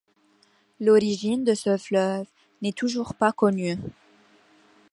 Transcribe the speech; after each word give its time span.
L'origine 0.79 1.43
de 1.43 1.53
ce 1.53 1.77
fleuve 1.77 2.25
n'est 2.63 2.71
toujours 2.73 3.13
pas 3.13 3.31
connue. 3.31 3.77